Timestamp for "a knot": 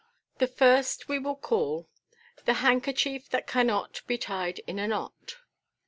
4.79-5.37